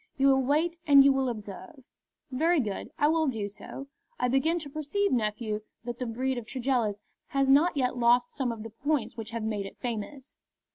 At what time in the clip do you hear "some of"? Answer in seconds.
8.31-8.63